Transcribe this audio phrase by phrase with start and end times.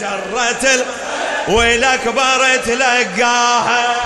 [0.00, 0.84] جرت ال...
[1.48, 3.96] والاكبر تلقاها.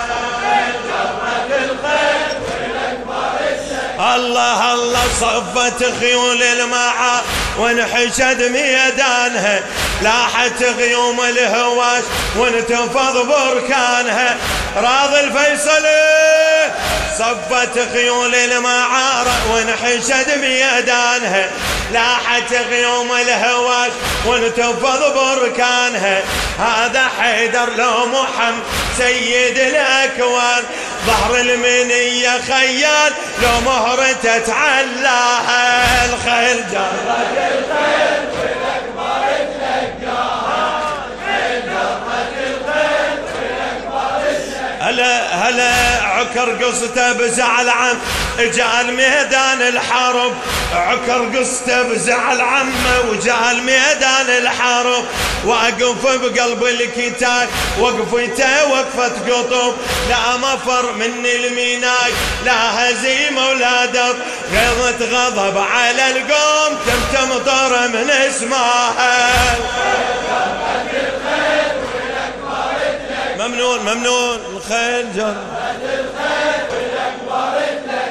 [4.16, 7.20] الله الله صفت خيول المعا
[7.58, 9.60] وانحشد ميدانها.
[10.02, 12.04] لاحت غيوم الهواش
[12.36, 14.36] وانتفض بركانها.
[14.82, 16.08] راض الفيصلي
[17.18, 21.50] صفت خيول المعارة وانحشد ميدانها
[21.92, 23.90] لاحت غيوم الهواش
[24.26, 26.22] وانتفض بركانها
[26.58, 28.62] هذا حيدر لو محمد
[28.98, 30.62] سيد الأكوان.
[31.06, 38.37] ظهر المنية خيال لو مهرته تعلاها الخيل جرت الخيل
[44.88, 47.98] هلا هلا عكر قصته بزعل عم
[48.38, 50.34] جاء الميدان الحرب.
[50.74, 55.04] عكر قصته بزعل عمه وجاء الميدان الحرب.
[55.44, 59.74] وأقف بقلب الكتاب وقفته وقفة قطب.
[60.08, 62.12] لا مفر من الميناي
[62.44, 64.16] لا هزيمة ولا دب
[64.52, 68.94] غيظة غضب على القوم تم تمطر من اسمها
[73.48, 74.38] ممنون ممنون.
[74.56, 75.34] الخيل جر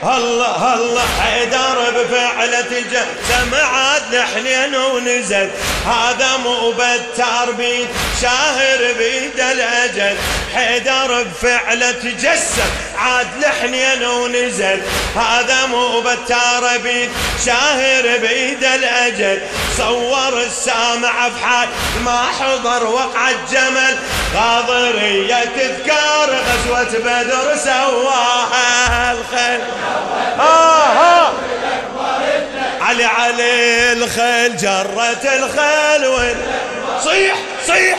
[0.03, 1.05] الله الله.
[1.21, 5.49] حيدر بفعلة الجه سمعت لحنين ونزل
[5.87, 7.87] هذا مو بتار بيد
[8.21, 10.17] شاهر بيد الأجل
[10.55, 14.81] حيدر بفعلة جسد عاد لحنين ونزل
[15.15, 17.09] هذا مو بتار بيد
[17.45, 19.41] شاهر بيد الأجل
[19.77, 21.69] صور السامع بحال
[22.05, 23.97] ما حضر وقع الجمل.
[24.35, 29.61] غاضرية تذكار غزوة بدر سواها الخيل
[30.39, 31.33] آه.
[32.87, 36.35] علي علي الخيل جرت الخيل وين؟
[37.03, 37.35] صيح
[37.67, 37.97] صيح.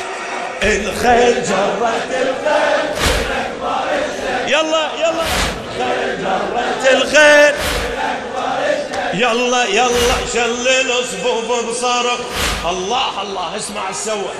[0.63, 2.89] الخيل جرت الخيل.
[4.47, 5.25] يلا يلا.
[5.79, 7.55] جرت الخيل.
[9.15, 10.17] يلا يلا.
[10.33, 12.21] شلل صفوف بصرخ.
[12.67, 14.33] الله الله اسمع السوى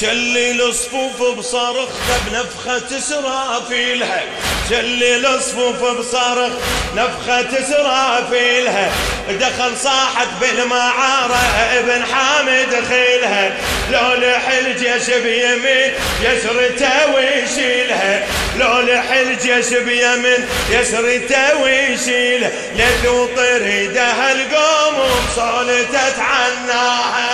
[0.00, 1.88] شلل صفوف بصرخ
[2.26, 4.24] بنفخة سرافيلها
[4.70, 6.52] شلل صفوف بصرخ
[6.94, 8.90] نفخة سرافيلها
[9.30, 11.40] دخل صاحت بالمعارة
[11.78, 13.56] ابن حامد خيلها.
[13.90, 18.26] لو لح الجيش بيمين يسرته ويشيلها.
[18.58, 27.26] لو لح الجيش بيمين يسرته ويشيلها لثو طريده القوم وصولته عناها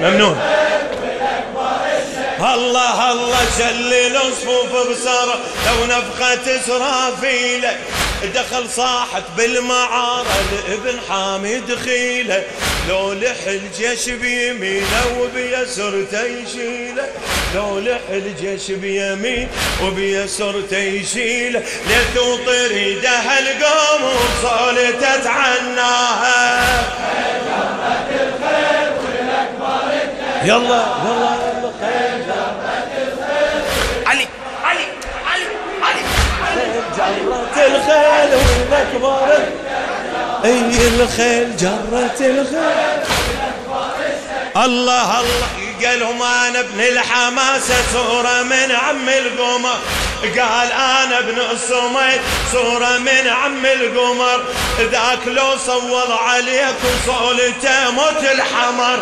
[0.00, 0.63] ممنون.
[2.44, 5.34] الله الله شلل صفوف بصر
[5.66, 7.76] لو نفخة اسرافيله
[8.34, 10.26] دخل صاحت بالمعارة
[10.68, 12.42] لابن حامد خيله
[12.88, 17.08] لو لح الجيش بيمينه وبيسر تيشيله
[17.54, 19.48] لو لح الجيش بيمين
[19.82, 26.64] وبيسر تيشيله ليتو طريده القوم وصولته عناها
[30.44, 31.33] يلا يلا.
[40.44, 43.04] أي الخيل جرت الخيل.
[44.56, 45.48] الله الله.
[45.84, 49.78] قالهم أنا ابن الحماسة صورة من عم القمر
[50.22, 52.20] قال أنا ابن الصميد
[52.52, 54.44] صورة من عم القمر.
[54.78, 58.98] ذاك لو صول عليك وصولته موت الحمر.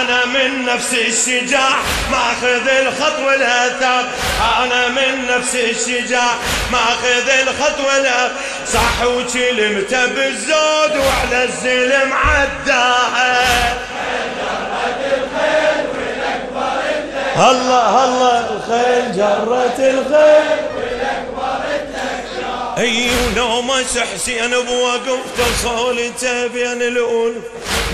[0.00, 1.70] أنا من نفس الشجاع
[2.10, 4.04] ماخذ الخطوه الاثار
[4.62, 6.34] أنا من نفس الشجاع
[6.72, 8.30] ماخذ الخطوه الاثار
[8.72, 13.44] صح وكلمته بالزود وعلى الزلم عداها.
[17.36, 18.60] الله الله
[19.16, 20.58] الخيل جرت الخيل
[22.78, 25.18] أي ونومس حسين بوقف
[25.62, 26.82] صولته بين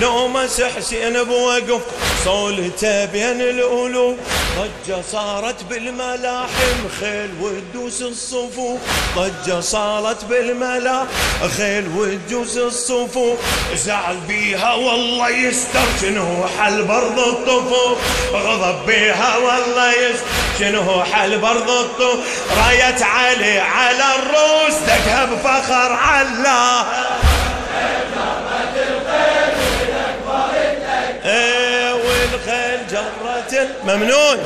[0.01, 1.83] الالوف نومس حسين بوقف
[2.25, 4.17] صولته بين الالوف
[4.59, 8.81] ضجة صارت بالملاحم خيل ودوس الصفوف.
[9.17, 11.07] ضجة صارت بالملاحم
[11.57, 13.39] خيل ودوس الصفوف.
[13.75, 17.99] زعل بيها والله يستر شنو حل برض الطفوف؟
[18.33, 20.27] غضب بيها والله يستر
[20.59, 22.19] شنو حل برض الطفوف؟
[22.59, 26.87] راية علي على الروس دقها بفخر علاه
[33.85, 34.39] ممنون.